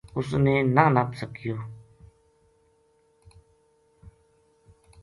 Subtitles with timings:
[0.17, 1.57] اس نے نہ نپ سکیو